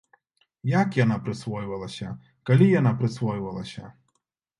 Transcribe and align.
Як 0.69 0.95
яна 0.99 1.17
прысвойвалася, 1.27 2.07
калі 2.51 2.71
яна 2.79 2.95
прысвойвалася!? 3.03 3.85